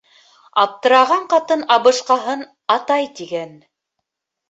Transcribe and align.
Аптыраған 0.63 1.27
ҡатын 1.35 1.63
абышҡаһын 1.77 2.45
«атай» 2.79 3.11
тигән. 3.21 3.57